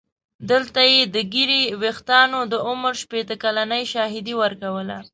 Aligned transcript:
دلته 0.51 0.79
یې 0.93 1.01
د 1.13 1.15
ږیرې 1.33 1.63
ویښتانو 1.81 2.39
د 2.51 2.53
عمر 2.67 2.93
شپېته 3.01 3.35
کلنۍ 3.43 3.83
شاهدي 3.93 4.33
ورکوله. 4.41 4.97